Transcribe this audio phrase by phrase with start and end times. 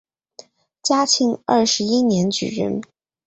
[0.81, 2.81] 嘉庆二十一年举人。